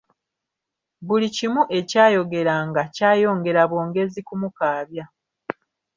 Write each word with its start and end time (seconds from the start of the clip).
Buli 1.07 1.27
kimu 1.35 1.61
ekyayogeranga 1.77 2.81
kyayongera 2.95 3.61
bwongezi 3.69 4.19
kumukaabya. 4.27 5.05